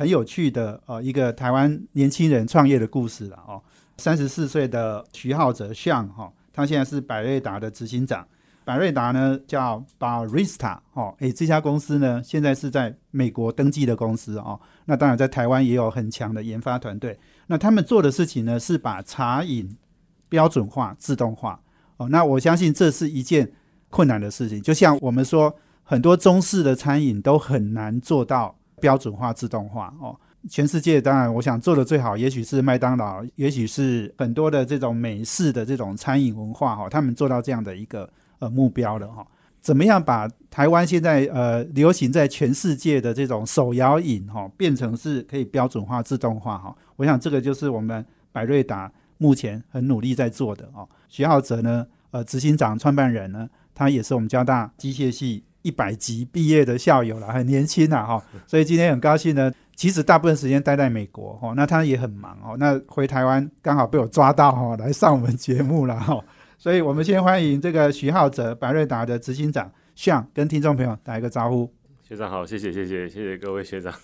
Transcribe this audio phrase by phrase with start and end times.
[0.00, 3.60] 很有趣的呃一个台湾年轻人创业的故事了哦。
[3.98, 8.26] 三十四岁的徐浩哲向哈，他现在是百瑞达的执行长。
[8.64, 14.58] 百瑞达呢叫 Barista 哦，诶，这家公司呢现在是在美国登记的公司哦。
[14.86, 17.18] 那当然在台湾也有很强的研发团队。
[17.48, 19.76] 那他们做的事情呢是把茶饮
[20.30, 21.60] 标准化、自动化
[21.98, 23.52] 哦，那我相信这是一件
[23.90, 24.62] 困难的事情。
[24.62, 30.18] 就像我们说，很多中式的餐饮都很难做到标准化、自动化哦。
[30.48, 39.26] 全世界当然，我想做的最好，也许是麦当劳，也许是很多的这种美式的这种餐饮文化哈，他们做到这样的一个呃目标了哈。
[39.60, 46.74] 怎么样把台湾现在呃流行在全世界的这种手摇饮哈，变成是可以标准化、自动化哈？
[46.96, 48.90] 我想这个就是我们百瑞达。
[49.22, 59.52] 目前很努力在做的哦，徐浩哲呢，呃，执行长、创办人呢，他也是我们交大机械系一百级毕业的校友了，很年轻呐哈，所以今天很高兴呢。
[59.74, 66.22] 其实大部分时间待在美国哈，那他也很忙哦，那回台湾刚好被我抓到哈，来上我们节目了哈，
[66.58, 71.72] 所以我们先欢迎这个徐浩哲，百瑞达的执行长，向跟听众朋友打一个招呼。
[72.06, 73.94] 学长好，谢谢谢谢谢谢各位学长，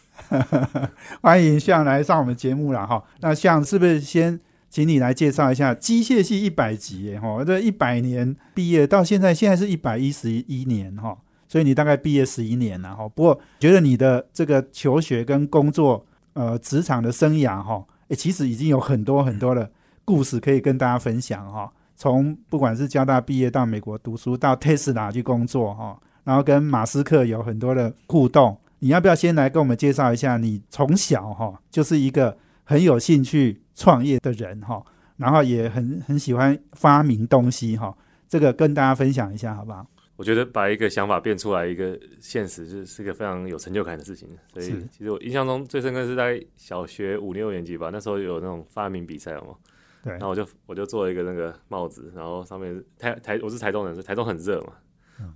[1.20, 3.04] 欢迎向来上我们节目了哈。
[3.20, 4.40] 那向是不是先？
[4.68, 11.16] 请你来介绍一下机械系一百级耶哈，这一百年毕业到现在，现在是一百一十一年哈，
[11.48, 13.08] 所以你大概毕业十一年了哈。
[13.08, 19.70] 不过觉得你的这个求学跟工作呃职场的生涯哈，诶，其实已经有很多很多的
[20.04, 21.72] 故事可以跟大家分享哈。
[21.94, 33.62] 从不管是交大毕业到美国读书，到特斯拉去工作哈，然后跟马斯克有很多的互动，你要不要先来跟我们介绍一下你从小哈就是一个很有兴趣。
[33.78, 34.82] 创业的人哈，
[35.18, 37.94] 然后也很很喜欢发明东西哈，
[38.26, 39.86] 这个跟大家分享一下好不好？
[40.16, 44.28] 我觉得把一个想法变出来一个现实，是是一个非常有成就感的事情。
[44.52, 49.54] 所以其实我印象中最深刻是在小学五六年级吧，那时候有那种发明比赛嘛。
[50.02, 50.12] 对。
[50.12, 54.72] 然后我就我就做了一个那个帽子，然后上面台台我是台中人，是台中很热嘛，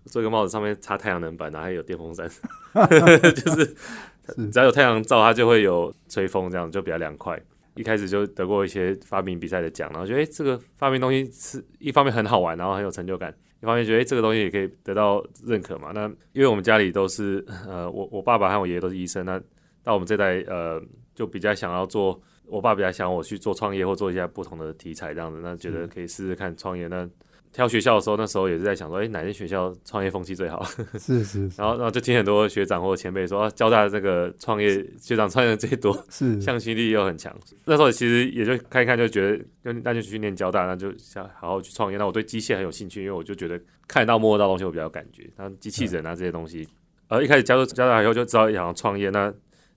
[0.06, 2.28] 做一个帽子上面插太阳能板，然后还有电风扇，
[3.34, 3.76] 就是
[4.50, 7.40] 只要有太阳照，它就会有吹风，这样就比较凉快。
[7.74, 13.32] 一开始就得过一些发明比赛的奖，然后觉得哎，这个发明东西是一方面很好玩，然后很有成就感；
[13.62, 15.92] 一方面觉得哎，这个东西也可以得到认可嘛。
[15.94, 19.40] 那因为我们家里都是呃，我我爸爸和我爷爷都是医生，那
[19.82, 20.82] 到我们这代呃，
[21.14, 27.08] 就比较想要做，我爸比较想我去做创业或做一些不同的题材这样子，那觉得可以试试看创业那。
[27.52, 30.64] 挑学校的时候，那时候也是在想说，哎，哪间学校创业风气最好？
[30.98, 31.40] 是是。
[31.56, 37.34] 然后，然后就听很多学长或者前辈说，交大这个创业学长创业最多， 是向心力又很强。
[37.64, 41.98] 那时候其实也就看一看，就觉得，就那就去念交大，那就想好好去创业。
[41.98, 45.28] 那我对机械很有兴趣，因为我就觉得看得到、摸得到东西，我比较有感觉。
[45.36, 46.68] 那机器人啊这些东西，
[47.08, 49.10] 呃，一开始加入交大以后就知道想要创业。
[49.10, 49.32] 那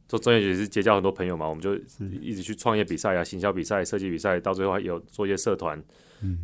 [0.07, 1.75] 做专业也是结交很多朋友嘛，我们就
[2.21, 5.81] 一直去创业比赛啊、行销比赛、设计比赛，到最后有做一些社团。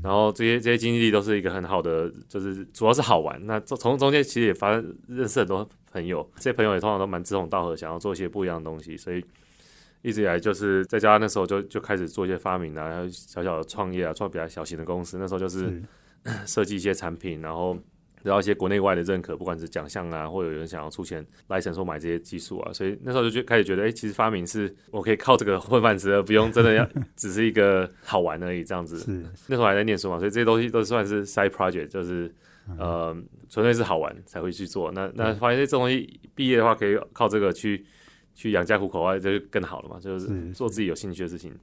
[0.03, 3.39] 然后这些这些经历都是一个很好的，就是主要是好玩。
[3.45, 8.97] 那从中间其实也发生认识很多朋友，这些朋友也通常都蛮志同道合，想要做一些不一样的东西。
[8.97, 9.23] 所以
[10.01, 15.17] 一直以来就是在家那时候就就开始做一些发明啊，小小的创业啊，创比较小型的公司。
[15.17, 15.81] 那时候就是
[16.45, 17.77] 设计一些产品，然后。
[18.23, 29.03] 得到一些国内外的认可，不管是奖项啊，或者有人想要出钱来承受买这些技术啊，所以那时候就开始觉得，哎，其实发明是我可以靠这个混饭吃，而不用真的要 只是一个好玩而已这样子。
[29.47, 32.33] 那时候还在念书嘛，所以这些东西都算是 side project，就是
[32.77, 33.15] 呃，
[33.49, 34.91] 纯粹是好玩才会去做。
[34.91, 37.85] 那那发现这东西毕业的话，可以靠这个去
[38.35, 41.53] 去养家糊口啊，这就更好了嘛，就是做自己有兴趣的事情。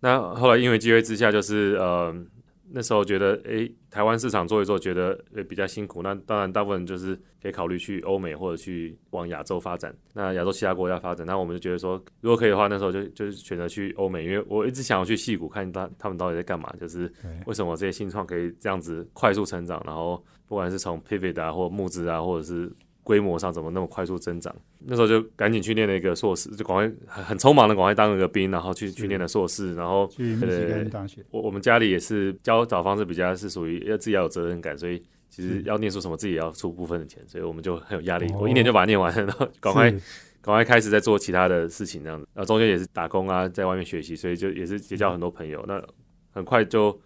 [0.00, 2.14] 那后来因为机会之下，就是呃。
[2.68, 6.02] 那时候觉得，哎，台湾市场做一做，觉得呃比较辛苦。
[6.02, 9.94] 那当然，大部分就是可以考虑去欧美或者去往亚洲发展。
[10.12, 17.12] 那亚洲其他国家发展，那我们就觉得说，如果可以的话，那时候就就是选择去欧美，因为我一直想要去戏谷看他他们到底在干嘛，就是
[17.46, 22.70] 为什么这些新创可以这样子快速成长，然后不管是从 pivot 啊，或募资啊，或者是。
[23.06, 24.52] 规模上怎么那么快速增长？
[24.80, 31.24] 那时候就赶紧去念了一个硕士，就赶快很很匆忙的赶快当了个兵，然后去去念了硕士，然后去呃大学。
[31.30, 35.00] 我我们家里也是教导方式比较是属于要自己要有责任感，所以
[35.30, 38.26] 其实要念书什么自己也要出部分的钱，所以我们就很有压力。
[38.40, 39.88] 我一年就把它念完，然后赶快
[40.42, 42.26] 赶赶快开始在做其他的事情这样子。
[42.32, 45.64] 然后中间也是打工啊，在外面学习，所以就也是结交很多朋友。
[45.66, 45.82] 那
[46.30, 46.96] 很快就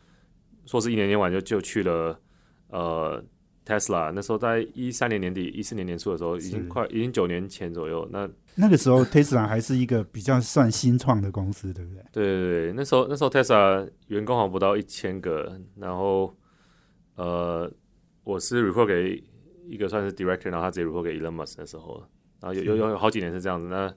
[0.66, 2.20] 硕士一年念完就就去了
[2.68, 3.24] 呃
[3.66, 8.08] Tesla，那时候在一三年年底、一四年年初的时候，已经快已经九年前左右。
[8.10, 12.02] 那那个时候 Tesla 还是一个比较算新创的公司，对不对？
[12.12, 16.34] 对对对，那时候那时候 Tesla 员工好像不到一千个，然后
[17.14, 17.70] 呃，
[18.24, 19.22] 我是 report 给
[19.68, 22.02] 一个算是 director，然后他直接 report 给 Elon Musk 的时候，
[22.40, 23.68] 然后有有有有好几年是这样子。
[23.68, 23.92] 那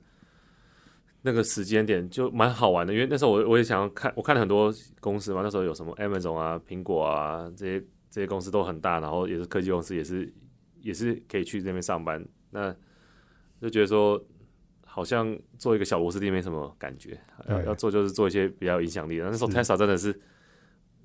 [1.25, 7.83] 那个时间点就蛮好玩的，因为那时候我我也想要看，我看了很多公司嘛，那时候有什么 Amazon 啊、苹果啊这些
[8.13, 10.31] 这些公司都很大，然后也是科技公司，也是
[10.81, 12.71] 也是可以去那边上班，那
[13.59, 14.23] 就觉得说。
[14.85, 17.19] 好像做一个小螺丝钉没什么感觉，
[17.49, 19.25] 要要做就是做一些比较有影响力的。
[19.25, 20.21] 那时候是 Tesla 真的是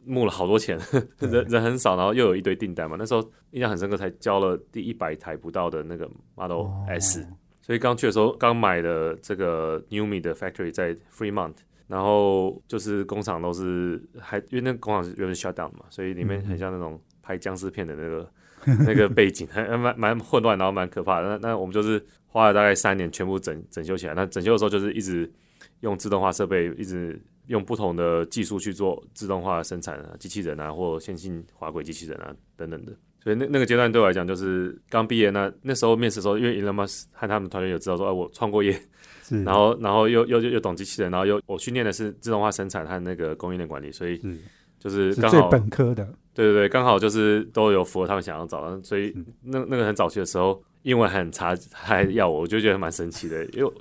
[0.05, 0.79] 募了好多钱，
[1.21, 2.97] 人人很少，然后又有一堆订单嘛。
[2.99, 7.27] 那时候印象很深刻，才交了第一百台不到的那个 Model 哦 S，、
[7.63, 11.55] 所以刚去的时候刚买的这个 Newme 的 factory 在 Fremont，
[11.89, 18.31] 然后就是工厂都是还因为那个工厂是原本 shut down 嘛，所以里面很像那种拍僵尸片的那个
[18.87, 21.29] 那个 背景，还还蛮蛮混乱，然后蛮可怕的。
[21.29, 24.15] 那那我们就是花了大概三年全部整整修起来。
[24.15, 25.29] 那整修的时候就是一直
[25.81, 32.93] 用自动化设备，一直用不同的技术去做自动化生产啊，机器人啊，或线性滑轨机器人啊等等的。
[33.21, 38.81] 所以那那个阶段对我来讲，就是刚毕业那那时候面试的时候，因为 Elon Musk 和他们团队有知道说，哎，我创过业，
[39.29, 44.21] 是，然后然后又又又又懂机器人，然后又我训练的是自动化生产和那个供应链管理，所以
[44.79, 53.73] 就是刚好本科的，对对对，刚好就是都有符合他们想要找的，所以那那个很早期的时候，英文很差，还要我，我就觉得蛮神奇的， 因为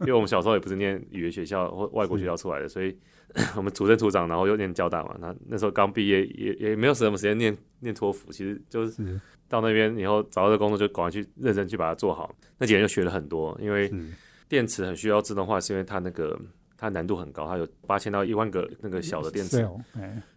[0.00, 2.96] 因为我们小时候也不是念语言学校或外国学校出来的，所以
[3.56, 9.20] 我们土生土长，然后又念交大嘛，那那时候刚毕业，也也没有什么时间念念托福，其实就是是。
[9.46, 12.34] 到那边以后找到这工作就赶快去认真去把它做好。
[12.58, 13.94] 那几年就学了很多，因为是
[14.54, 16.38] 电池很需要自动化，是因为它那个
[16.76, 19.68] 它难度很高，它有八千到一万个那个小的电池。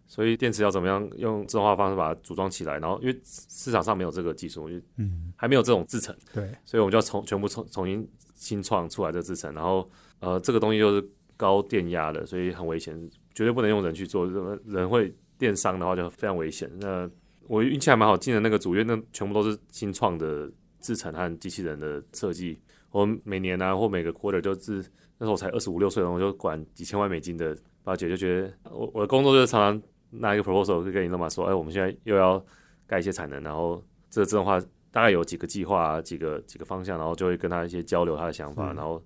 [0.07, 2.79] 所以电池要怎么样用自动化方式把它组装起来？
[2.79, 9.53] 然后因为市场上没有这个技术，嗯，还没有这种制成，对，所以我们就要重全部重重新新创出来这个制成。
[9.53, 9.87] 然后
[10.19, 12.97] 呃，这个东西就是高电压的，所以很危险，
[13.35, 14.25] 绝对不能用人去做，
[14.65, 16.71] 人会电伤的话就非常危险。
[16.79, 17.07] 那
[17.45, 20.49] 我运气还蛮好，进的那个组，因为那全部都是新创的
[20.79, 22.57] 制成和机器人的设计。
[22.97, 24.83] 我们每年啊或每个 quarter 就是
[25.19, 27.55] 那时候我才二十五六岁，然后我就管几千万美金的
[27.85, 32.43] budget，就觉得我我的工作就是常常拿一个 proposal 就跟你那么说，哎，我们现在又要
[32.87, 34.59] 盖一些产能，然后这个自动化
[34.91, 39.03] 大概有几个计划、啊、几个几个方向，然后就会跟他一些交流他的想法，嗯然后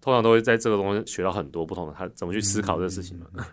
[0.00, 3.26] 通常都会在这个东西学到很多不同的，他怎么去思考这个事情嘛，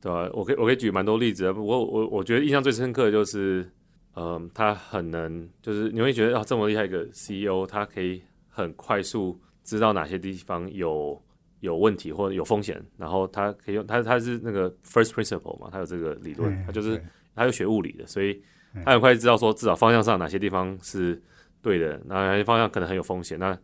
[0.00, 3.70] 对吧、我可以我可以举蛮多例子的，不过我我觉得印象最深刻的就是，
[4.14, 11.18] 嗯、他很能就是你会觉得啊这么厉害一个 CEO，他可以很快速知道哪些地方有。
[11.60, 16.98] 有问题或者有风险，然后他可以用他他是那个 first principle 嘛，他有这个理论，哎他就是
[17.34, 18.42] 他有学物理的，所以
[18.72, 21.22] 嗯他很快知道说至少方向上哪些地方是
[21.60, 23.54] 对的，哪些方向可能很有风险，那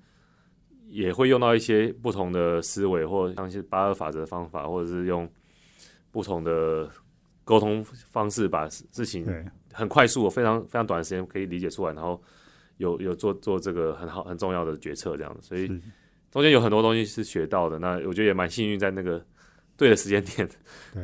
[0.88, 5.26] 也会用到一些不同的思维，或像是八二法则的方法，或者是用
[6.10, 6.90] 不同的
[7.44, 9.24] 沟通方式，把事情，
[9.72, 12.22] 很快速、非常非常短的时间可以理解出来，然后
[12.78, 15.66] 有有做做这个很好很重要的决策，这样子，所以
[16.30, 17.78] 中间有很多东西是学到的。
[17.78, 19.24] 那我觉得也蛮幸运，在那个
[19.76, 20.48] 对的时间点，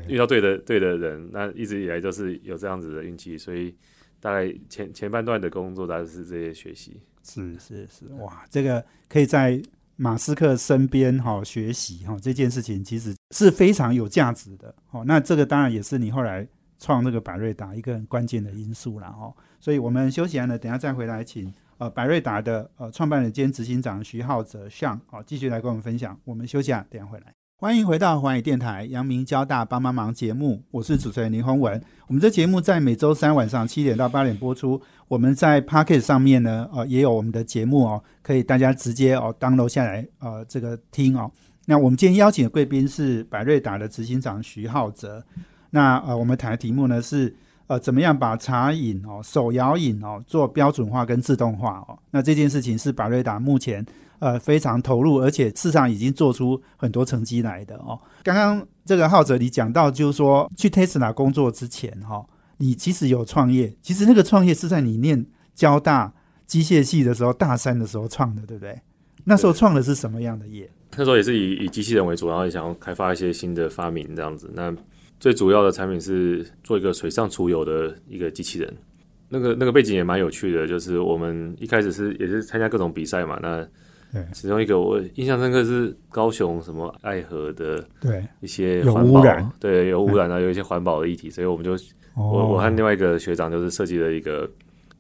[0.09, 3.75] 遇到对的对的人，那一直以来就是有这样子的运气，所以
[4.21, 7.01] 大概前前半段的工作大概是这些学习。
[7.25, 9.63] 是是是，哇，这个可以在
[9.97, 15.05] 马斯克身边哈、学习哈、这件事情其实是非常有价值的哦。
[15.07, 16.47] 那这个当然也是你后来
[16.83, 19.33] 创那个百瑞达一个很关键的因素啦哦。
[19.61, 26.19] 所以我们休息完了，等下再回来请呃百瑞达的呃创办人兼执行长徐浩哲向哦继续来跟我们分享。
[26.25, 27.33] 我们休息啊，等下回来。
[27.57, 31.81] 欢迎回到华语电台阳明交大帮帮忙节目，我是主持人林宏文。
[32.09, 34.83] 我们这节目在每周三晚上七点到八点播出。
[35.07, 41.31] 我们在 Pocket 上面呢，呃，也有我们的节目哦，可以大家直接哦 download 下来，呃，这个听哦。
[41.67, 45.25] 那我们今天邀请的贵宾是百瑞达的执行长徐浩哲。
[45.75, 47.35] 那呃，我们谈的题目呢是
[47.67, 51.99] 呃，怎么样把茶饮哦、手摇饮哦做标准化跟自动化哦。
[52.11, 53.85] 那这件事情是百瑞达目前
[54.19, 57.99] 呃非常投入，而且市场已经做出很多成绩来的哦。
[58.23, 62.27] 刚刚这个浩哲你讲到，就是说去 Tesla 工作之前哈、哦，
[62.59, 65.25] 你其实有创业，其实那个创业是在你念
[65.55, 66.13] 交大
[66.47, 68.79] 机械系的时候，大三的时候创的，对不对？
[69.25, 70.69] 那时候创的是什么样的业？
[70.97, 74.51] 那时候也是以以机器人为主，然后也想要开发一些新的发明这样子。
[74.53, 74.75] 那
[75.23, 78.77] 最主要的产品是做一个水上出游的一个机器人。
[79.29, 83.65] 那个那个背景也蛮有趣的，就是我们一开始是也是参加各种比赛嘛，那
[84.13, 84.27] 对。
[84.33, 91.75] 其中一个我印象深刻是高雄什么爱河的对，一些有环保污染，对，有污染啊，有一些环保的议题，所以我们就
[92.19, 94.51] 哦，我我和另外一个学长就是设计了一个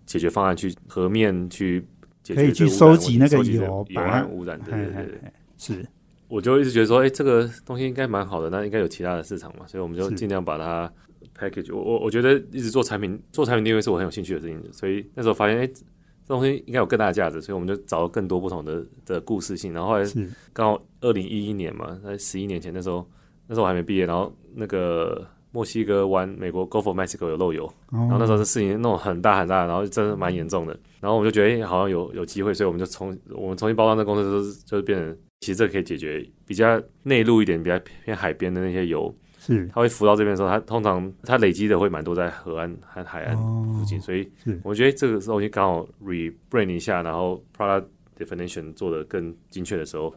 [0.06, 1.84] 解决方案，去河面去
[2.22, 5.32] 解决可以去收集那个油油把它污染，对对对对。
[5.58, 5.84] 是
[6.32, 10.90] 我就一直觉得说，哎、这个东西应该蛮好的，那应该有其他的市场嘛，所以我们就尽量把它
[11.38, 11.82] package 我。
[11.82, 15.82] 我我觉得一直做产品，做产品定位是我很有兴趣的事情，所以那时候发现，哎、这
[16.28, 19.74] 东西应该有更大的价值，所以我们就找到更多不同的的故事性。
[19.74, 23.06] 然后后来是刚好二零一一年嘛，在十一年前，那时候
[23.46, 30.74] 那时候我还没毕业，然后那个墨西哥湾，美国 Gulf of Mexico 有漏油，然然后那时候这事情弄很大很大，然后真的蛮严重的。
[30.98, 47.84] 然后我们就觉得，哎、好像有有机会，所以我们就重我们重新包装这公司，就是就是变成，其实这可以解决比较内陆一点、比较偏海边的那些油，是它会浮到这边的时候，它通常它累积的会蛮多在河岸和海岸哦附近，所以是我觉得这个东西刚好 rebrand 一下，然后 product
[48.16, 50.14] definition 做的更精确的时候，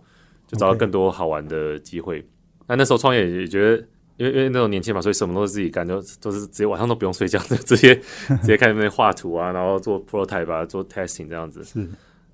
[0.48, 2.24] 就找到更多好玩的机会。
[2.68, 3.78] 那那时候创业也觉得，
[4.18, 7.96] 因为因为那种年轻嘛，所以什么都是自己干，就都是直接晚上都不用睡觉，就直接
[8.42, 11.64] 直接开始那边画图啊，然后做 prototype 啊，做 testing 这样子。
[11.64, 11.88] 是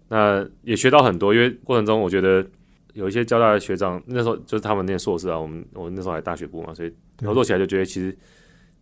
[0.10, 2.46] 那也学到很多，因为过程中我觉得
[2.94, 6.92] 有一些交大的学长，那时候就是他们念硕士啊，我们我们那时候还大学部嘛，所以
[7.24, 8.16] 合作起来就觉得其实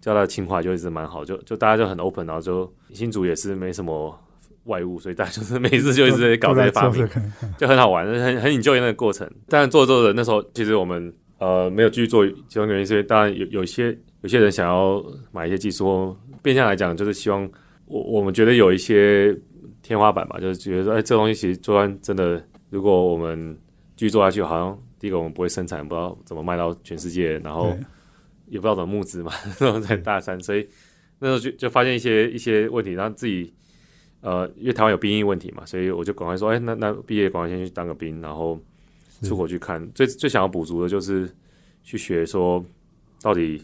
[0.01, 4.17] 交大的情怀就一直蛮好，就就大家就很 open，然后就新竹也是没什么
[4.65, 7.07] 外物，所以大家就是每次就一直在搞这些发明，
[7.57, 9.29] 就很好玩，很很 enjoy 那个过程。
[9.47, 17.49] 但做着做着，那时候其实我们呃没有继续做，其中原因是因为当然有有一些有些人想要买一些技术，或变相来讲就是希望
[17.85, 19.35] 我我们觉得有一些
[19.81, 23.57] 天花板吧，就是觉得说，哎，这东西其实做完真的，如果我们
[23.99, 27.77] 继续做下去，好像第一个我们不会生产，不知道怎么卖到全世界，然后
[28.45, 30.65] 也不知道怎么募资嘛， 然后在大三，所以
[31.19, 33.53] 那时候就就发现一些一些问题，然后自己
[34.21, 38.57] 呃，因为台湾有兵役问题嘛，所以我就赶快说，哎，那那毕业赶快先去当个兵，然后
[39.21, 39.85] 出国去看。
[39.91, 41.29] 最最想要补足的就是
[41.83, 42.63] 去学说，
[43.21, 43.61] 到底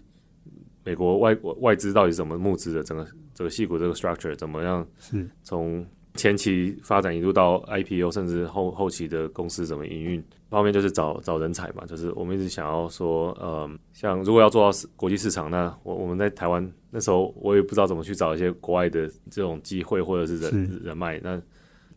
[0.84, 20.78] 美国外外资到底是怎么募资的，整个这个戏骨这个 structure 怎么样是从前期发展一路到 IPO，甚至后后期的公司怎么营运，方面就是找找人才嘛，就是我们一直想要说，呃，像如果要做到国际市场，那我我们在台湾那时候我也不知道怎么去找一些国外的这种机会或者是人是。
[20.80, 21.38] 人脉，那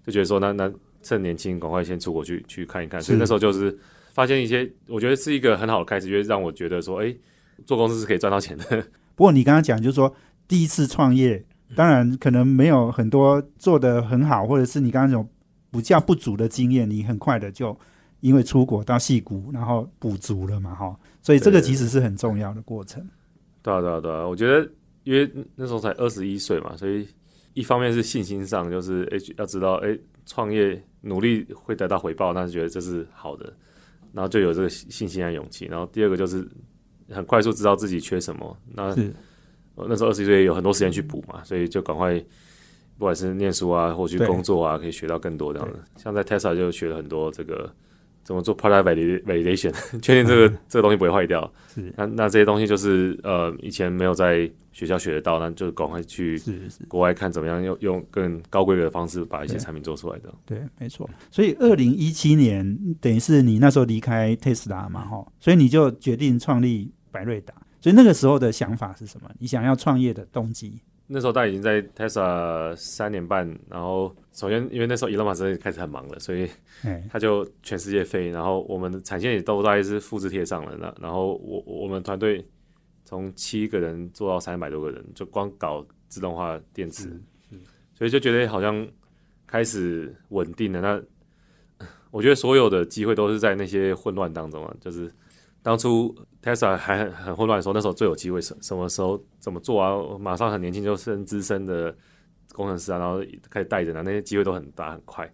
[0.04, 0.72] 就觉得说，那那
[1.02, 3.76] 趁年轻赶快先出国去去看一看，所以那时候就是
[4.12, 7.14] 发现一些，我觉得是一个很好的开始，就是让我觉得说，哎、
[7.64, 8.64] 做公司是可以赚到钱的，
[9.14, 10.12] 不过你刚刚讲就是说
[10.48, 11.44] 第一次创业，
[11.76, 15.28] 当然可能没有很多做的很好，或者是你刚刚那种
[15.70, 17.78] 不叫不足的经验，你很快的就
[18.20, 23.06] 因为出国到戏谷，然后补足了嘛，哈，所以这个其实是很重要的过程。
[23.62, 24.68] 对啊，对啊，对啊，我觉得
[25.04, 27.06] 因为那时候才二十一岁嘛，所以
[27.54, 33.52] 一方面是信心上，就是诶要知道诶创业努力会得到回报，那是觉得这是好的，
[34.12, 35.66] 然后就有这个信心和勇气。
[35.66, 36.48] 然后第二个就是
[37.10, 38.96] 很快速知道自己缺什么，那
[39.88, 42.18] 那时候二十一岁有很多时间去补嘛，所以就赶快
[42.98, 45.78] 不管是念书啊，或去工作啊，可以学到更多这样的。
[45.96, 47.72] 像在 Tesla 就学了很多这个
[48.24, 51.50] 怎么做 product valid- validation， 确定这个这个东西不会坏掉。
[51.74, 56.40] 是那那这些东西就是呃以前没有在学校学得到，那就赶快去
[56.88, 60.32] 国外看怎么样用用更高规格的方式把一些产品做出来的。
[60.44, 61.08] 对，没错。
[61.30, 67.54] 所以二零一七年等于是你那时候离开 Tesla 嘛，哈，所以你就决定创立百瑞达。
[67.80, 69.30] 所以那个时候的想法是什么？
[69.38, 70.80] 你想要创业的动机？
[71.10, 76.46] 那时候大概已经在 Tesla 三年半，然后首先因为那时候 Elon Musk 开始很忙了，所以
[76.82, 80.76] 哎，他就全世界飞，然后我们的产线也都大概是复制贴上了。
[80.78, 82.46] 那然后我我们团队
[83.06, 87.08] 从七个人做到三百多个人，就光搞自动化电池，
[87.94, 88.86] 所以就觉得好像
[89.46, 90.80] 开始稳定了。
[90.82, 95.10] 那 我觉得所有的机会都是在那些混乱当中啊，就是
[95.62, 100.18] 当初 Tesla 还很很混乱的时候，那时候最有机会，什什么时候怎么做啊？
[100.18, 101.94] 马上很年轻就升资深的
[102.52, 105.30] 工程师啊，然后开始带着啊，那些机会都很大很快。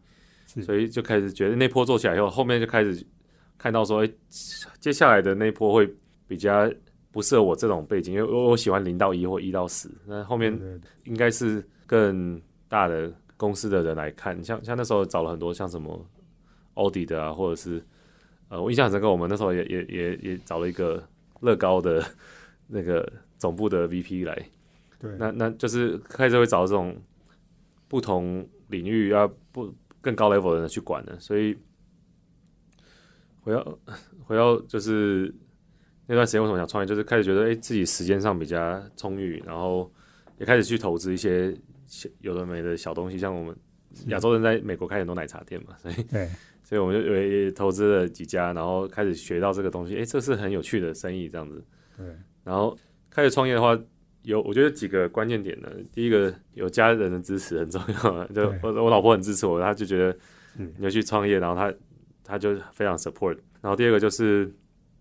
[0.62, 3.04] 所以就开始觉得那波做起来以后，后面就开始
[3.58, 4.10] 看到说，哎、
[4.78, 5.92] 接下来的那波会
[6.28, 6.70] 比较
[7.10, 10.56] 不适合我这种背景，因为我我喜欢零到一或一到十，那后面
[11.04, 16.06] 应该是更大的公司的人来看，像像那时候找了很多像什么
[16.74, 17.84] 奥迪的啊，或者是
[18.48, 21.02] 呃，我印象很深刻，我们那时候也也也也找了一个
[21.40, 22.04] 乐高的
[22.68, 24.48] 那个总部的 VP 来，
[24.98, 26.96] 对，那那就是开始会找这种
[27.88, 31.56] 不同领域要不更高 level 的人去管的，所以
[33.40, 33.78] 回到
[34.24, 35.34] 回到就是
[36.06, 39.90] 那段时间为什么想创业，就是开始觉得哎、诶自己时间上比较充裕，然后
[40.38, 41.54] 也开始去投资一些
[41.86, 43.56] 小有的没的小东西，像我们
[44.06, 46.28] 亚洲人在美国开很多奶茶店嘛，所以对
[46.64, 51.62] 所以我们就也投资了几家，然后开始学到这个东西，诶，这是很有趣的生意这样子。
[51.96, 52.06] 对，
[52.42, 52.76] 然后
[53.10, 53.78] 开始创业的话，
[54.22, 55.68] 有我觉得几个关键点呢。
[55.92, 60.16] 第一个有家人的支持很重要，就我我老婆很支持我，她就觉得
[60.58, 61.72] 嗯你要去创业，然后她
[62.24, 63.36] 她就非常 support。
[63.60, 64.50] 然后第二个就是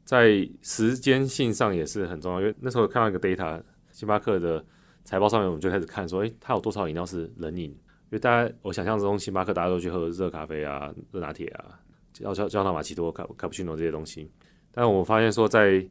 [0.04, 4.64] 在时间性上也是很重要，因为那时候看到一个 data，星巴克的
[5.06, 7.74] 财报上面，我们就开始看说，诶，它有多少饮料是冷饮？
[8.14, 11.80] 因为大家我想象中星巴克大家都去喝热咖啡啊、热拿铁啊、
[12.14, 14.30] 焦焦焦糖玛奇朵、卡卡布奇诺这些东西，
[14.72, 15.84] 但我发现说在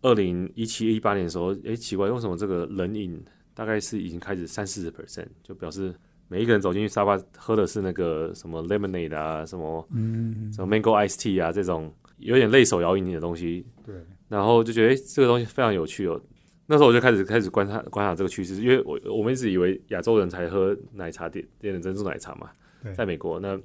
[0.00, 3.22] 二零一七一八年的时候，诶，奇怪，为什么这个冷饮
[3.52, 5.94] 大概是已经开始三四十 percent，就表示
[6.28, 13.94] 每一个人走进去沙发喝的是那个什么 lemonade 啊，什么嗯，什么 mango ice tea 啊这种有点类手摇饮的东西，对，
[14.26, 16.18] 然后就觉得诶这个东西非常有趣哦。
[16.70, 22.50] 那时候我就开始开始观察观察这个趋势，因为我我们一直以为亚洲人才喝奶茶店店的珍珠奶茶嘛，
[22.94, 23.58] 在美国，那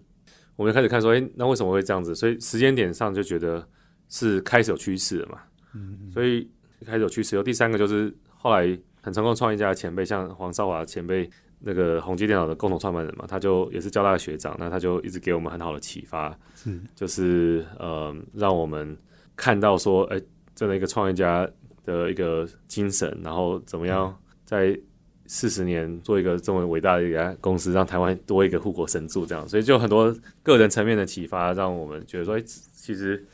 [0.55, 2.15] 我们就开始看说，诶，那为什么会这样子？
[2.15, 3.67] 所以时间点上就觉得
[4.07, 5.39] 是开始有趋势了嘛。
[5.75, 6.49] 嗯所以
[6.85, 7.35] 开始有趋势。
[7.35, 8.65] 有第三个就是后来
[9.01, 11.29] 很成功创业家的前辈，像黄少华前辈，
[11.59, 18.97] 那个宏基电脑的共同创办人嘛，他就也是交大的学长，那他就一直给我们很好的启发，是，就是呃，让我们
[19.35, 20.21] 看到说，哎、
[20.55, 21.49] 真的一个创业家
[21.83, 24.77] 的一个精神，然后怎么样在
[25.25, 33.25] 四十年做一个这么伟大的一家公司，让台湾多一个护国神助，这样，所以就很多个人层面的启发，让我们觉得说，哎、其实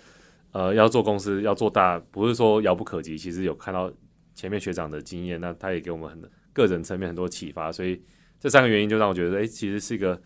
[0.51, 3.91] 呃要做公司要做大，不是说遥不可及，其实有看到
[4.35, 6.21] 前面学长的经验，那他也给我们很
[6.53, 8.01] 个人层面很多启发，所以
[8.39, 10.19] 这三个原因就让我觉得，哎、其实是一个。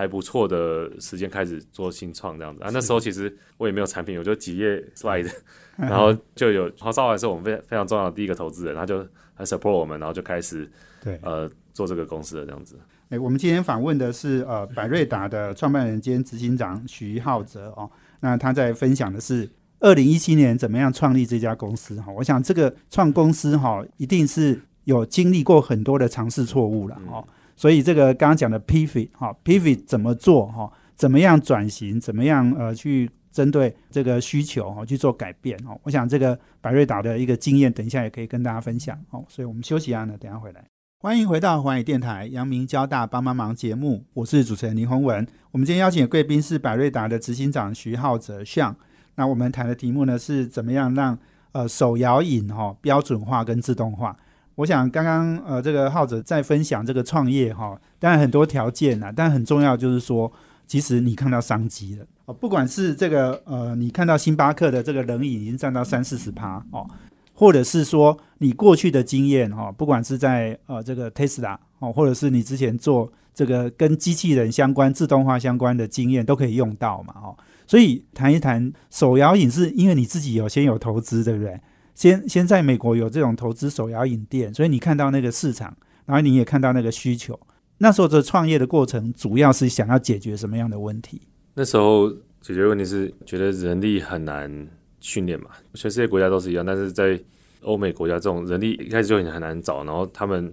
[0.00, 2.62] 还不错的时间开始做新创这样子。
[2.62, 5.30] 啊，那时候其实我也没有产品，我就几页 slide，
[5.76, 10.70] 然后就有黄少华是我们非非常重要的第一个投资人，他就很 support 我们，然后就开始
[11.04, 11.18] 对。
[11.22, 12.76] 呃做这个公司的这样子。
[13.10, 17.88] 哎，我们今天访问的是呃百瑞达的创办人兼执行长徐浩哲哦，
[18.18, 27.24] 那他在分享的是二零一七年怎么样创立这家公司哈、我想这个创公司哈、一定是有经历过很多的尝试错误了哦，
[27.60, 40.64] 所以这个刚刚讲的 pivot 哈、pivot 怎么做哈、怎么样转型，怎么样呃去针对这个需求哈、去做改变哦，我想这个百瑞达的一个经验，等一下也可以跟大家分享哦，所以我们休息一下呢，等下回来。
[41.02, 45.26] 欢迎回到环宇电台阳明交大帮帮忙节目，我是主持人林宏文。
[45.50, 48.74] 我们今天邀请的贵宾是百瑞达的执行长徐浩哲向。
[49.16, 51.18] 那我们谈的题目呢是怎么样让
[51.52, 54.16] 呃手摇饮哈、哦、标准化跟自动化。
[54.60, 60.30] 我想刚刚呃这个浩哲在分享这个创业哈、当然很多条件呐、但很重要就是说，
[60.66, 66.86] 其实你看到商机了哦，不管是这个呃你看到星巴克的这个冷饮已经占到三四十趴哦，
[67.32, 77.34] 或者是说你过去的经验哈、不管是在呃这个 Tesla 哦，或者是你之前做这个跟机器人相关、自动化相关的经验都可以用到嘛哦。
[77.66, 81.58] 所以谈一谈手摇饮，是因为你自己有先有投资，对不对？
[82.00, 87.38] 先先在美国有这种投资手摇饮店，所以你看到那个市场，然后你也看到那个需求。
[87.76, 91.20] 那时候的创业的过程，主要是想要解决什么样的问题？
[91.52, 92.10] 那时候
[92.40, 94.66] 解决问题是觉得人力很难
[95.00, 97.20] 训练嘛，全世界国家都是一样，但是在
[97.60, 100.50] 欧美国家这种人力一开始就很很难找，然后他们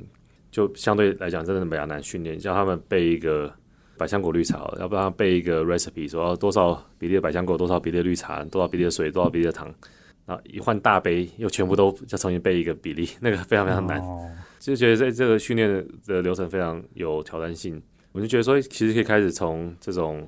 [0.51, 3.49] 就相对来讲真的比较难训练，叫他们背一个
[3.97, 9.73] 百香果绿茶，要不然背一个 recipe 说多少比例的百香果，多少比例的绿茶，多少比例的水，多少比例的糖，
[10.27, 13.97] 然后一换大杯又全部都要重新背一个比例，那个非常非常难。
[14.01, 20.27] 哦，就觉得在这个训练的的流程非常有挑战性，我就觉得说，其实可以开始从这种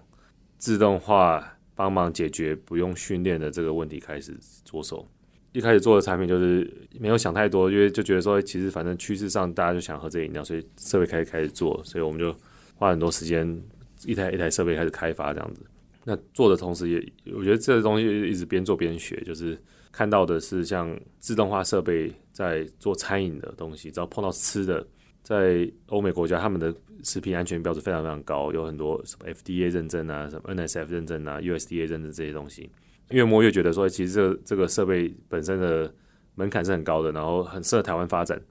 [0.57, 4.33] 自动化帮忙解决不用训练的这个问题开始
[4.63, 5.05] 着手。
[5.51, 12.33] 一开始做的产品就是没有想太多，因为就觉得说，其实反正趋势上大家就想喝这饮料，所以设备开始开始做，所以我们就
[12.75, 13.61] 花很多时间
[14.05, 15.61] 一台一台设备开始开发这样子。
[16.09, 19.55] 那做的同时也，我觉得这个东西一直边做边学，就是
[19.91, 24.83] 看到的是像自动化设备在做餐饮的东西，只要碰到吃的，
[25.21, 32.71] 在欧美国家他们的食品安全标准非常非常高，有很多什么 FDA 认证啊，什么 NSF 认证啊，USDA 认证这些东西。
[33.09, 35.93] 越摸越觉得说，其实这这个设备本身的
[36.33, 38.41] 门槛是很高的，然后很适合台湾发展，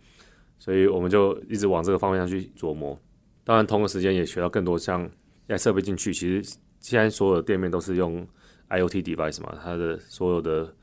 [0.60, 2.96] 所以我们就一直往这个方向去琢磨。
[3.42, 5.04] 当然，同个时间也学到更多，像
[5.46, 8.26] 一台设备进去，其实现在所有的店面都是用
[8.68, 10.74] IoT device 嘛，它的所有的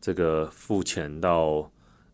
[0.00, 1.70] 这个付钱到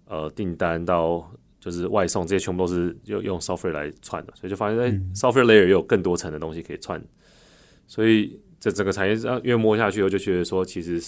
[0.06, 7.02] 呃订单到就是外送这些全部都是用用 software 来串的，所以就发现哎、software layer 也有更多层的东西可以串，
[7.86, 11.00] 所以这整个产业上越摸下去，我就觉得说，其实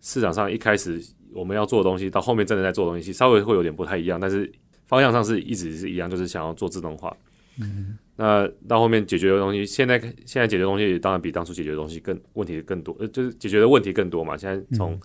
[0.00, 4.50] 市场上一开始我们要做的东西，到后面真的在做东西，稍微会有点不太一样，但是
[4.86, 7.14] 方向上是一直是一样，就是想要做自动化。
[7.60, 14.36] 嗯，那到后面解决的东西，现在现在解决的东西当然比当初解决的东西更问题更多，呃，就是解决的问题更多嘛。
[14.36, 14.98] 现在从、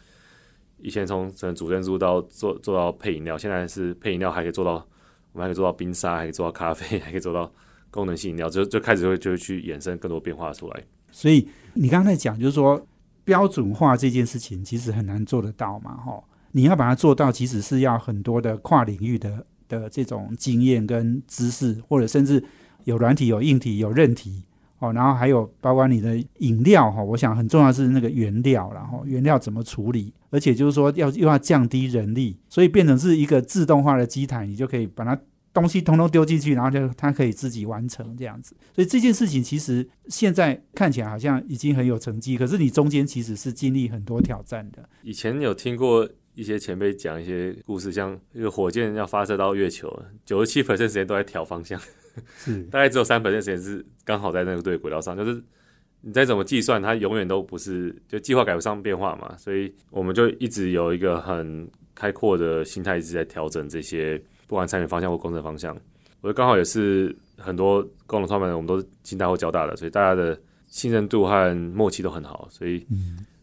[0.79, 4.83] 以前从从主珍珠到做做到配饮料，现在是配饮料还可以做到，
[5.31, 7.53] 我们还可以做到冰沙，还可以做到咖啡， 还可以做到
[7.91, 10.83] 功能性饮料，就就开始会就会去衍生更多变化出来。
[11.11, 12.83] 所以你刚才讲就是说
[13.23, 16.23] 标准化这件事情其实很难做得到嘛，哈。
[16.51, 22.43] 你要把它做到，其实是要很多的跨领域的的这种经验跟知识，或者甚至
[22.85, 24.43] 有软体、有硬体、有韧体
[24.79, 35.17] 哦，然后还有包括你的饮料哈，我想很重要是那个原料，然后原料怎么处理，而且就是说要又要降低人力，所以变成是一个自动化的机台，你就可以把它
[35.53, 38.55] 东西通通丢进去，然后就它可以自己完成这样子。
[38.73, 44.83] 所以这件事情其实现在看起来好像已经很有成绩，可是你中间其实是经历很多挑战的。
[45.03, 49.87] 以前有听过一些前辈讲一些故事，像一个火箭要发射到月球，
[50.25, 51.79] 九十七%时间都在调方向，
[52.37, 55.43] 是大概只有三 percent 时间是刚好在那个对轨道上，就是
[56.01, 65.77] 你再怎么计算，它永远都不是就计划赶不上变化嘛，所以我们就一直有一个很开阔的心态，一直在调整这些不管产品方向或工程方向。
[66.21, 72.85] 我刚好也是很多共同创办人，我们都是清大或交大的，所以大家的信任度和默契都很好，所以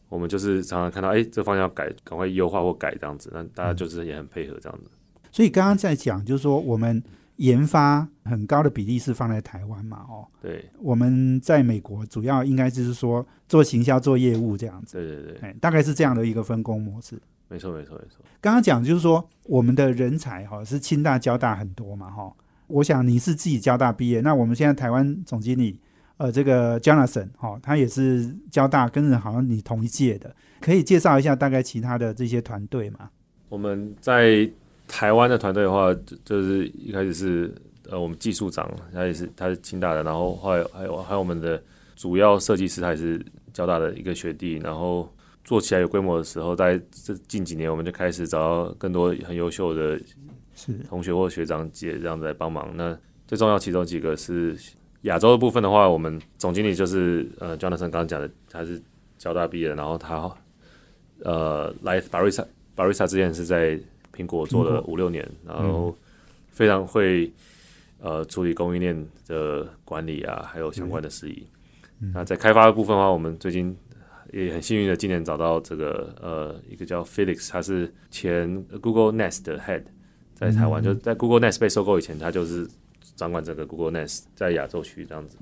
[0.09, 4.90] 我们就是常常看到，哎，这方向要改，赶快优化或改这样子，那大家就是也很配合这样子。
[5.30, 7.02] 所以刚刚在讲，就是说我们
[7.40, 17.20] 研发很高的比例是放在台湾嘛，哦，对我们在美国主要应该就是说做行销、做业务这样子，对对对，哎，大概是这样的一个分工模式。
[17.48, 18.24] 没错没错没错。
[18.40, 22.33] 刚刚讲就是说我们的人才哈是清大、交大很多嘛，哈，
[22.66, 25.79] 我想你是自己交大毕业，那我们现在台湾总经理。
[26.18, 33.09] 呃，这个 Jonathan 哈、他也是交大，跟着好像你同一届的，可以介绍一下大概其他的这些团队吗？
[33.48, 34.46] 我们在
[34.90, 37.55] 台湾的团队的话，就就是一开始是
[37.88, 41.62] 呃，我们技术长，他也是他是清大的，然后还有还有还有我们的
[41.94, 45.09] 主要设计师，他也是交大的一个学弟，然后
[45.44, 49.98] 做起来有规模的时候，在这近几年，我们就开始找到更多很优秀的
[50.55, 52.70] 是同学或学长姐这样子来帮忙。
[52.76, 54.57] 那最重要其中几个是
[55.03, 58.83] 亚洲的部分的话，我们总经理就是呃，Jonathan 刚刚讲的，他是
[59.18, 60.31] 交大毕业的，然后他
[61.24, 62.44] 呃来 Barista
[62.76, 63.81] Barista 之前是在
[64.20, 65.96] 苹果做了五六年，然后
[66.50, 67.33] 非常会
[68.00, 71.46] 呃处理供应链的管理啊，还有相关的事宜。
[72.12, 73.76] 那在开发的部分的话，我们最近
[74.33, 79.83] 也很幸运的今年找到这个呃一个叫 Felix，他是前 Google Nest 的 Head，
[80.35, 82.68] 在台湾、就在 Google Nest 被收购以前，他就是
[83.16, 85.37] 掌管整个 Google Nest 在亚洲区这样子。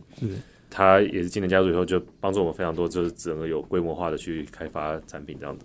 [0.70, 5.64] 他也是今年加入以后，就帮助我们非常多，就是整个有规模化的去开发产品这样子。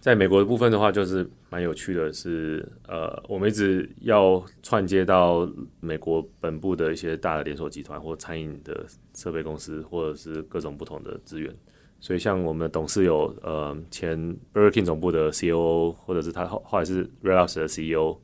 [0.00, 11.52] 在美国的部分的话，就是蛮有趣的是，呃，我们一直要串接到美国本部的一些大的连锁集团或餐饮的设备公司，或者是各种不同的资源。
[12.00, 14.16] 所以，像我们的董事有呃前
[14.54, 18.16] Burger King 总部的 COO，或者是他后后来是 Red Lobster 的 CEO，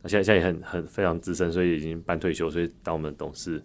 [0.00, 3.62] 那现在现在也很很非常资深，所以已经半退休，所以当我们的董事。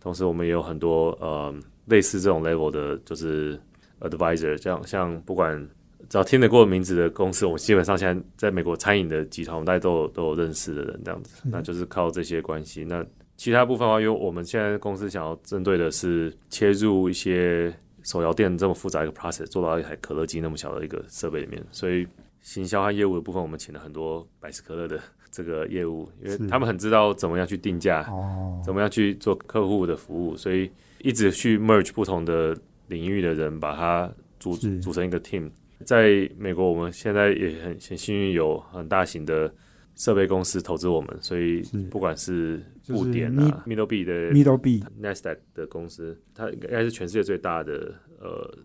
[0.00, 1.54] 同时，我们也有很多呃
[1.86, 3.56] 类似这种 level 的，就是
[4.00, 5.64] advisor，这样像不管
[6.12, 12.84] 只要听得过名字的公司，我基本上现在在美国餐饮的集团，我们大家都有都有认识的人，这样子，那就是靠这些关系。
[12.84, 13.02] 那
[13.34, 17.72] 其他部分的话，因为我们现在公司想要针对的是切入一些
[18.02, 22.06] 手摇店这么复杂一个 process，做到一台可乐机那么小的一个设备里面，所以
[22.42, 30.70] 行销和业务的部分，我们请了很多百事可乐的这个业务，因为他们很知道怎么样去定价，哦，怎么样去做客户的服务，所以
[31.00, 32.54] 一直去 merge 不同的
[32.88, 35.50] 领域的人，把它组组成一个 team。
[35.82, 39.52] 在美国，我们现在也很很幸运，有很大型的
[39.94, 48.58] 设备公司投资我们，所以不管是布点啊、Middle B 的 Middle B Nasdaq 的公司，它应该是全世界最大的呃，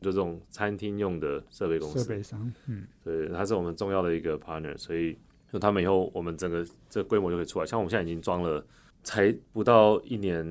[0.00, 2.00] 就这种餐厅用的设备公司。
[2.00, 5.16] 设备商，嗯，对，它是我们重要的一个 partner，所以
[5.52, 7.66] 就他们以后我们整个这个规模就可以出来。
[7.66, 8.64] 像我们现在已经装了，
[9.02, 10.44] 才不到一年，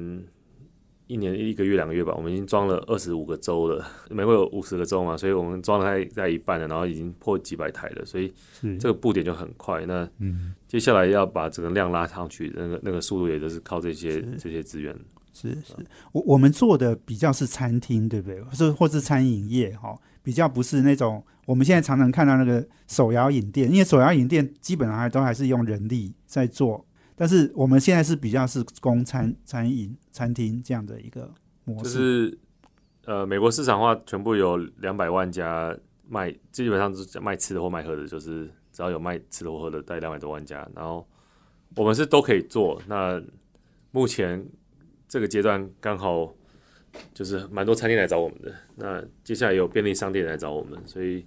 [1.08, 3.86] 一年一个月两个月吧，我们已经装了二十五个州了。
[4.12, 8.34] 美国有五十个州嘛，所以我们装了在在一半了，然后已经破几百台了，所以
[8.80, 9.86] 这个布点就很快。
[9.86, 14.96] 那嗯接下来要把整个量拉上去，那个那个速度也就是靠这些这些资源。
[15.34, 15.74] 是是，
[16.14, 18.44] 我我们做的比较是餐厅，对不对？
[18.54, 26.84] 是或是餐饮业哈、比较不是那种我们现在常常看到那个手摇饮店，因为手摇饮店基本上还都还是用人力在做，
[27.20, 32.40] 但是我们现在是比较是供餐餐饮餐厅这样的一个模式就，是
[33.06, 35.76] 呃，美国市场化全部有两百万家
[36.08, 40.70] 卖，基本上是卖吃的或卖喝的，就是只要有卖吃的或喝的，大概两百多万家。
[40.76, 41.08] 然后
[41.76, 42.80] 我们是都可以做。
[42.86, 43.20] 那
[43.90, 44.48] 目前
[45.08, 46.32] 这个阶段刚好
[47.16, 51.26] 就是蛮多餐厅来找我们的，那接下来有便利商店来找我们，所以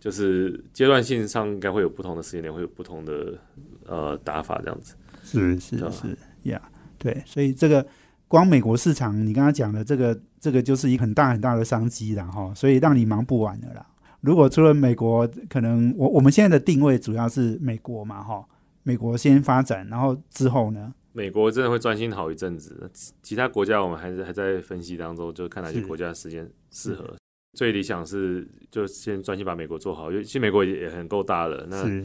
[0.00, 3.38] 就是阶段性上应该会有不同的时间点，会有不同的
[3.86, 4.94] 呃打法这样子。
[5.32, 6.60] 是是是呀，
[6.98, 7.86] 对，所以这个
[8.28, 13.86] 光美国市场，你刚刚讲的这个这个就是一个很大很大的商机了哈，所以让你忙不完的啦。
[14.20, 18.44] 如果除了美国，可能我我们现在的定位主要是美国嘛哈，
[18.84, 27.16] 美国先发展，然后之后呢，美国真的会专心好一阵子，其其他国家我们还是还在分析当中，就看哪些国家时间适合。
[27.54, 31.66] 最理想是就先专心把美国做好，因为其实美国也也很够大了。
[31.68, 32.04] 那是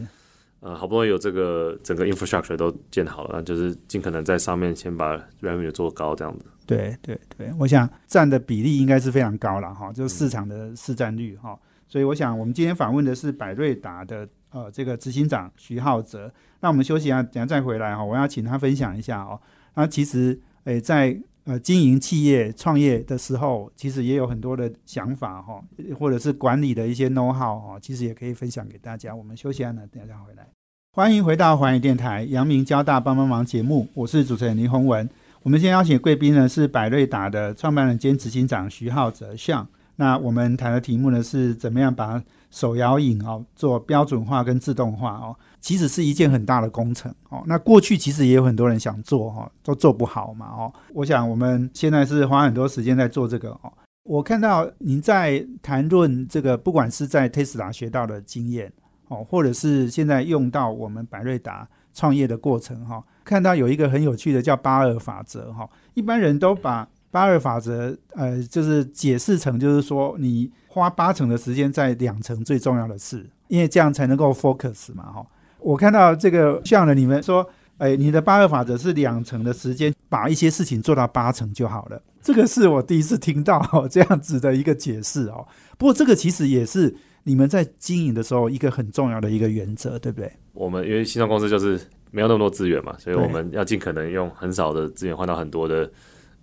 [0.60, 6.46] 呃，好不容易有这个整个 infrastructure 都建好了，那就是尽可能在上面先把 revenue 做高，这样子。
[6.66, 11.58] 对对对，我想占的比例应该是非常高了哈，就是市场的市占率哈。
[11.88, 16.30] 所以我想我们今天访问的是百瑞达的呃这个执行长徐浩哲。
[16.60, 19.40] 那我们休息一下，等下再回来哈，我要请他分享一下哦。
[19.76, 25.64] 那其实诶在呃经营企业创业的时候，其实也有很多的想法哈，
[25.98, 29.16] 或者是管理的一些 know how 哈，其实也可以分享给大家。
[29.16, 30.46] 我们休息一下，等一下回来。
[30.92, 35.10] 欢迎回到环宇电台阳明交大帮帮忙节目，我是主持人林宏文。
[35.44, 39.66] 我们今天邀请贵宾呢是百瑞达的创办人兼执行长徐浩哲向。
[39.96, 47.44] 那我们谈的题目呢是怎么样把手摇饮哦做标准化跟自动化哦，其实是一件很大的工程哦。
[47.46, 50.74] 那过去其实也有很多人想做哈、都做不好嘛哦。
[50.94, 53.72] 我想我们现在是花很多时间在做这个哦。
[54.04, 58.72] 我看到您在谈论这个，不管是在 Tesla 学到的经验
[59.10, 75.26] 哦，或者是现在用到我们百瑞达创业的过程哈、看到有一个很有趣的叫八二法则哈、一般人都把八二法则呃就是解释成就是说你花八成的时间在两成最重要的事，因为这样才能够 focus 嘛哈、
[75.60, 77.50] 我看到这个像了你们说。
[77.80, 85.48] 哎，你的八二法则是两成的时间把一些事情做到八成就好了，这个是我第一次听到、这样子的一个解释哦。
[85.78, 90.32] 不过这个其实也是你们在经营的时候一个很重要的一个原则，对不对？
[90.54, 95.88] 我们因为新创公司就是没有那么多资源嘛，所以我们要尽可能用很少的资源换到很多的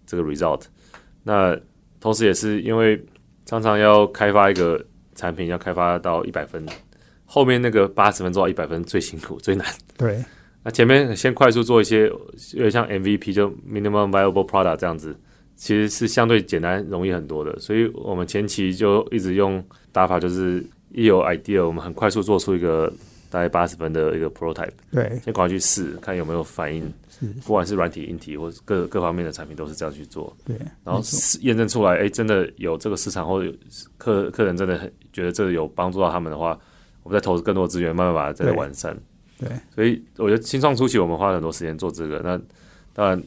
[0.06, 0.60] 这个 result。
[1.24, 1.58] 那
[1.98, 3.04] 同时也是因为
[3.44, 4.80] 常常要开发一个
[5.16, 6.64] 产品，要开发到一百分，
[7.34, 9.66] 后面那个八十分做到一百分最辛苦 最难。
[9.96, 10.24] 对，
[10.62, 12.06] 那前面先快速做一些，
[12.52, 15.16] 有点像 MVP 就 minimum viable product 这样子，
[15.56, 17.58] 其实是相对简单容易很多的。
[17.58, 22.92] 所以我们前期就一直用打法，就是一有 idea，我们很快速做出一个
[23.30, 26.82] 大概八十分的一个 prototype，对，先赶快去试，看有没有反应。
[27.10, 30.32] 是，不管是软体、硬体或是各各方面的产品，都是这样去做。
[30.44, 33.52] 对，然后试验证出来，哎，真的有这个市场，或者有
[33.98, 36.56] 客客人真的很觉得这个有帮助到他们的话，
[37.04, 38.96] 我们再投资更多资源，慢慢把它再完善。
[39.38, 42.20] 对，所以我觉得新创初期我们花了很多时间做这个。
[42.24, 42.40] 那
[42.92, 43.22] 当然，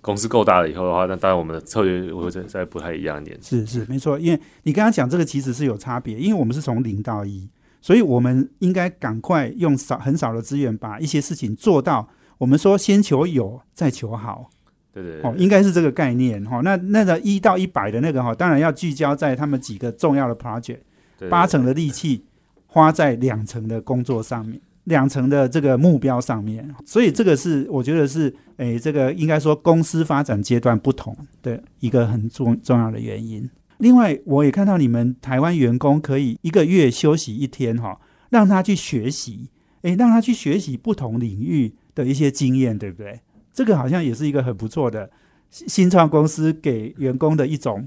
[0.00, 3.38] 公司够大了以后的话，那当然我们的策略会再再不太一样一点。
[3.42, 7.48] 是是没错，因为你刚刚讲这个其实是有差别，因为我们是从零到一，
[7.80, 12.08] 所以我们应该赶快用少很少的资源把一些事情做到。
[12.38, 14.50] 我们说先求有，再求好，
[14.92, 20.78] 对对哦，对，应该是这个概念哈、那那个一到一百的那个哈、当然要聚焦在他们几个重要的 project，
[21.18, 22.24] 对八成的力气
[22.72, 26.74] 花在两成的工作上面，两成的这个目标上面。
[26.86, 33.48] 所以这个是我觉得是诶，这个应该说公司发展阶段不同的一个很重重要的原因。
[33.76, 39.50] 另外，我也看到你们台湾员工可以一个月休息一天哈、让他去学习，
[39.82, 43.20] 诶，让他去学习不同领域的一些经验，对不对？
[43.52, 45.10] 这个好像也是一个很不错的
[45.50, 47.86] 新新创公司给员工的一种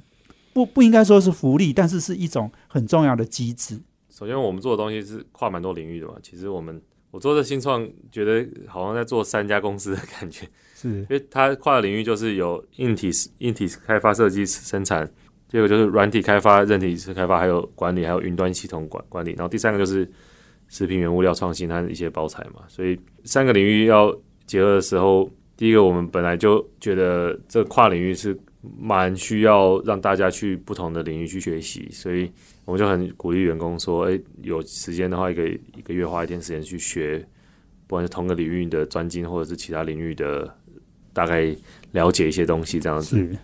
[0.53, 3.81] 不不应该说是福利，但是是一种很重要的机制。
[4.17, 6.13] 首先我们做的东西是跨蛮多领域的嘛。
[6.23, 10.47] 其实我们我做这新创，觉得好像在做三家公司的感觉。
[10.73, 15.05] 是因为它跨的领域就是有硬体、硬体开发、设计、生产，
[15.49, 20.09] 第二个就是软体开发、韧体开发，还有管理，还有云端系统管管理，然后第三个就是
[20.69, 22.61] 食品原物料创新和一些包材嘛。
[22.69, 28.37] 所以三个领域要结合的时候，第一个我们本来就觉得这跨领域是
[28.79, 32.31] 蛮需要让大家去不同的领域去学习，所以
[32.65, 37.19] 我们就很鼓励员工说，哎，有时间的话，一个一个月花一天时间去学，
[37.87, 40.51] 不管是同个领域的专精，或者是其他领域的
[41.13, 41.55] 大概
[41.91, 43.17] 了解一些东西，这样子。
[43.17, 43.37] 是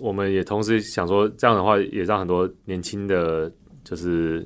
[0.00, 3.52] 我们也同时想说，这样的话也让很多年轻的，
[3.84, 4.44] 就是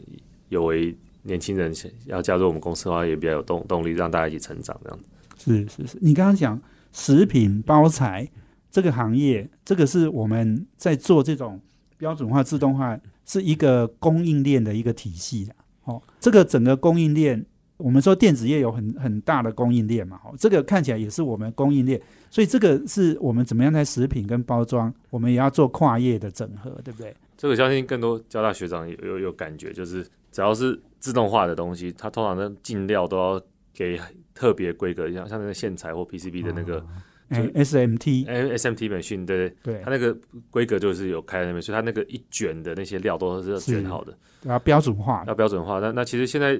[0.49, 5.05] 有为年轻人想要加入我们公司的话，也比较有动动力，让大家一起成长这样子。
[5.39, 6.61] 是是是，你刚刚讲
[6.93, 8.29] 食品包材
[8.71, 11.61] 这个行业，这个是我们在做这种
[11.97, 15.55] 标准化、自动化，是一个供应链的一个体系的。
[15.85, 17.45] 哦，这个整个供应链
[17.77, 27.15] 我们说电子业有很很大的供应链嘛，哦，这个看起来也是我们供应链，所以这个是我们怎么样在食品跟包装，我们也要做跨业的整合，对不对？
[27.37, 33.41] 这个相信更多交大学长有有有感觉，就是只要是自动化的东西，它通常的进料都要
[33.75, 34.01] 给
[34.35, 36.85] 特别规格，像像那个线材或 PCB 的那个。
[37.29, 40.17] 哎，SMT，哎，SMT 美讯，对对，它那个
[40.49, 45.81] 规格就是有开在那边，所以它那个一卷的那些料都是卷好的，要标准化，要标准化。
[45.81, 46.57] 那那其实现在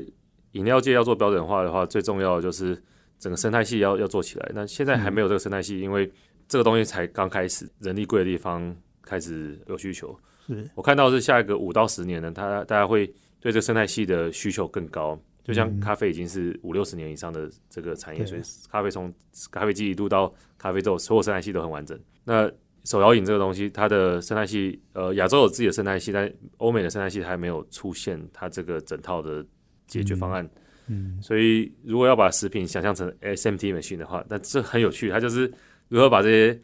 [0.53, 2.77] 饮料界要做标准化的话，最重要的就是
[3.19, 4.51] 整个生态系要要做起来。
[4.55, 6.11] 那现在还没有这个生态系，因为
[6.49, 10.19] 这个东西才刚开始，人力贵的地方开始有需求。
[10.49, 13.07] 是我看到是下一个五到十年呢，它大家会
[13.39, 15.17] 对这个生态系的需求更高。
[15.47, 19.15] 就像咖啡已经是五六十年以上的这个产业，所以咖啡从
[19.53, 21.97] 咖啡机一路到咖啡豆，所有生态系都很完整。
[22.25, 22.51] 那
[22.83, 29.47] 手摇饮这个东西，它的生态系，呃，亚洲有自己的生态系，但欧美的生态系还没有出现它这个整套的
[29.87, 30.49] 解决方案。
[30.89, 35.49] 嗯，所以如果要把食品想象成 SMT machine 的话，那这很有趣，它就是
[35.87, 36.61] 如何把这些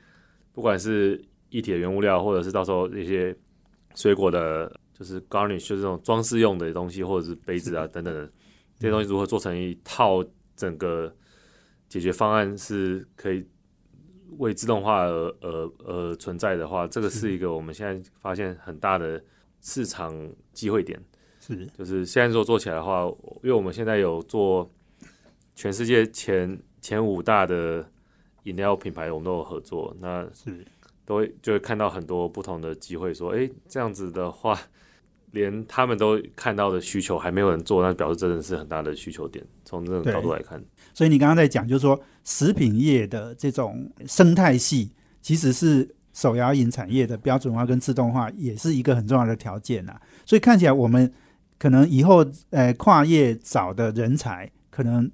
[0.52, 3.32] 不管是一体的原物料，或者是到时候一些
[3.94, 8.28] 水果的，就是 garnish，就是这种装饰用的东西，或者是杯子啊等等的。
[8.82, 10.24] 这些东西如何做成一套
[10.56, 11.14] 整个
[11.88, 13.46] 解决方案是可以
[14.38, 19.22] 为自动化而而而存在的话，这个是一个我们现在发现很大的
[19.60, 20.12] 市场
[20.52, 21.00] 机会点。
[21.38, 23.04] 是，就是现在如果做起来的话，
[23.44, 24.68] 因为我们现在有做
[25.54, 27.88] 全世界前前五大的
[28.42, 30.66] 饮料品牌，我们都有合作，那是
[31.04, 33.14] 都会就会看到很多不同的机会。
[33.14, 34.58] 说，哎，这样子的话。
[35.32, 39.44] 连他们都看到的需求还没有人做，那表示真的是很大的需求点。
[39.64, 40.62] 从这种角度来看，
[40.94, 49.98] 所以你刚刚在讲，就是说食品业的这种生态系，其实是手摇饮产业的标准化跟自动化，也是一个很重要的条件呐。
[50.26, 51.10] 所以看起来，我们
[51.58, 55.10] 可能以后呃跨业找的人才，可能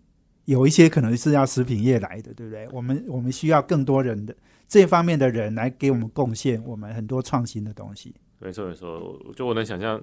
[0.47, 2.67] 有一些可能是要食品业来的，对不对？
[2.73, 4.35] 我们我们需要更多人的
[4.67, 8.13] 这方面的人来给我们贡献我们很多创新的东西。
[8.41, 10.01] 没错没错，就我能想象，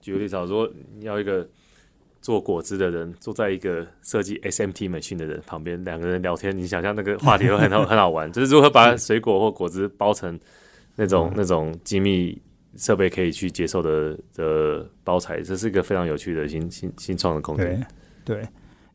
[0.00, 1.48] 举个例子，如果你要一个
[2.20, 10.38] 做果汁的人坐在一个设计 SMT 美训的人旁边，两个人聊天，你想象那个话题会很好很好玩，就是如何把水果或果汁包成
[10.96, 12.36] 那种那种精密
[12.76, 17.86] 设备可以去接受的的包材，这是一个非常有趣的新新新创的空间。
[18.24, 18.46] 对，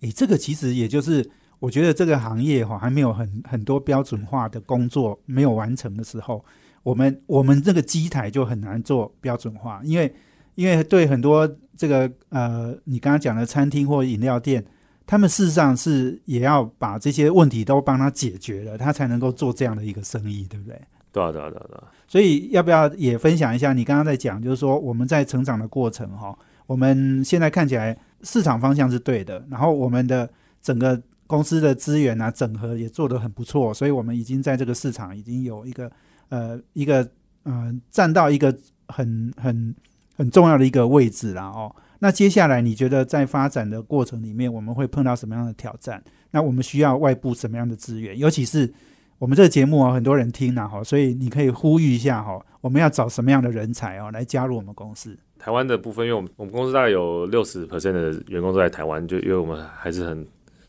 [0.02, 1.26] 诶，这个其实也就是
[1.60, 6.44] 我觉得这个行业哈还没有很很多标准化的工作没有完成的时候。
[6.84, 10.14] 我们我们这个机台就很难做标准化，因为
[10.56, 14.64] 因为对很多这个呃，你刚刚讲的餐厅或饮料店，
[15.08, 20.80] 他们事实上是也要把这些问题都帮他解决了，他才能够做这样的一个生意，对不对？
[21.12, 21.92] 对啊，对啊，对啊，对啊。
[22.08, 23.72] 所以要不要也分享一下？
[23.72, 30.30] 你刚刚在讲，就是说我们在成长的过程哈，我们现在看起来市场方向是对的，然后我们的
[30.62, 35.90] 整个公司的资源啊整合也做得很不错，所以我们已经在这个市场已经有一个。
[36.30, 37.08] 呃，一个
[37.44, 38.56] 呃，站到一个
[38.88, 39.76] 很很
[40.16, 41.76] 很重要的一个位置了哦。
[42.00, 46.04] 那接下来你觉得在发展的过程里面，我们会碰到什么样的挑战？
[46.32, 48.18] 那我们需要外部什么样的资源？
[48.18, 48.74] 尤其是
[49.20, 55.18] 我们这个节目啊，很多人听了哈，所以你可以呼吁一下哈，我们要找什么样的人才哦来加入我们公司？
[55.40, 60.26] 台湾的部分，因为我们我们公司大概有六十 percent 的员工都在台湾，就因为我们还是很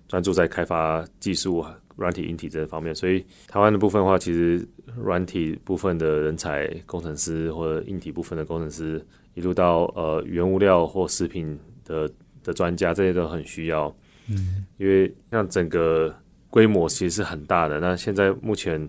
[0.07, 1.77] 专注在开发技术啊。
[1.96, 9.00] 软体、硬体这方面，所以台湾的部分的话，其实软体部分的人才、工程师或者硬体部分的工程师，
[9.35, 12.11] 一路到呃原物料或食品的
[12.42, 13.94] 的专家，这些都很需要。
[14.28, 16.12] 嗯，因为像整个
[16.50, 17.78] 规模其实是很大的。
[17.78, 18.88] 那现在目前，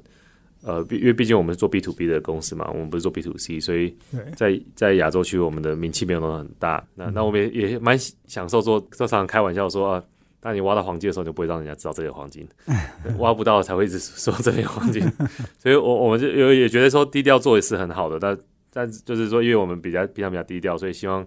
[0.64, 3.96] 呃，因为毕竟我们是做 B to B 的公司嘛，我们不是做 B to C，所以
[4.36, 6.84] 在在亚洲区我们的名气没有那么很大。
[6.96, 10.04] 那那我们也也蛮享受做，常常开玩笑说啊。
[10.48, 12.46] 那你挖到黄金的时候，你就不会让人家知道这个黄金；
[13.18, 15.02] 挖不到才会一直说这边黄金。
[15.58, 18.38] 所以，我我们就有也觉得说低调做也是很好的，但
[18.72, 21.26] 但就是说，因为我们比较平常比较低调，所以希望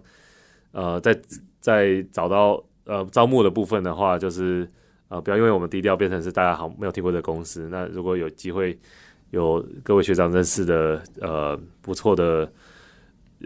[0.71, 1.19] 呃，在
[1.59, 4.65] 在找到呃招募的部分的话，就是
[5.09, 7.67] 呃不要因为我们低调变成是大家好没有听过的公司。
[7.69, 8.79] 那如果有机会
[9.31, 12.49] 有各位学长认识的呃不错的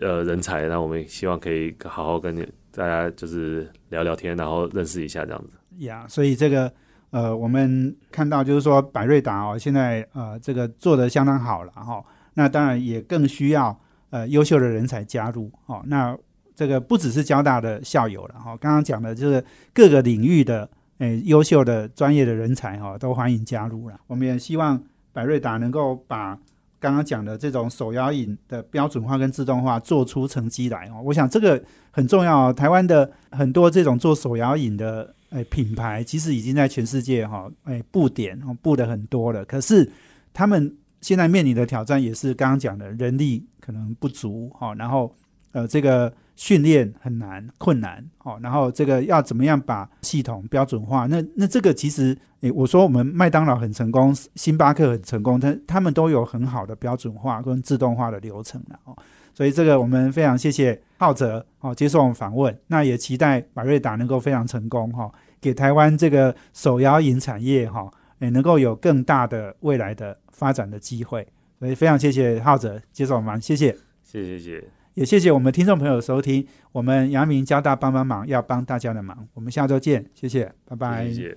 [0.02, 5.63] 呃人才，那我们希望可以好好跟你大家就是聊聊天，然后认识一下这样子。
[5.80, 6.72] 呀，所以这个
[7.12, 12.04] 呃，我们看到就是说，百瑞达哦，现在呃，这个做的相当好了哈。
[12.34, 15.84] 那当然也更需要呃优秀的人才加入哦。
[15.86, 16.18] 那
[16.56, 20.68] 这个不只是交大的校友了哈，刚刚讲的就是各个领域的
[20.98, 24.00] 诶优秀的专业的人才哈，都欢迎加入了。
[24.08, 26.36] 我们也希望百瑞达能够把
[26.80, 31.00] 刚刚讲的这种手摇饮的标准化跟自动化做出成绩来哦。
[31.04, 32.52] 我想这个很重要。
[32.52, 35.14] 台湾的很多这种做手摇饮的。
[35.34, 39.44] 哎品牌，其实已经在全世界哈哎布点布的很多了。
[39.46, 39.92] 可是
[40.32, 45.14] 他们现在面临的挑战也是刚刚讲的人力可能不足哈，然后
[45.52, 51.06] 呃这个训练很难困难哦，然后这个要怎么样把系统标准化？
[51.08, 58.98] 那那这个其实诶，我说我们麦当劳很成功，星巴克很成功，他他们都有很好的标准化跟自动化的流程了哦。
[59.36, 65.12] 所以这个我们非常谢谢浩哲哦接受我们访问，那也期待马瑞达能够非常成功哈，
[65.44, 71.28] 给台湾这个手摇饮产业哈也能够有更大的未来的发展的机会。
[71.60, 74.64] 所以非常谢谢浩哲接受我们，谢谢，谢谢谢谢，
[74.96, 76.46] 也谢谢我们听众朋友的收听。
[76.72, 81.08] 我们阳明交大帮帮忙要帮大家的忙，我们下周见，谢谢，拜拜。
[81.08, 81.32] 谢谢。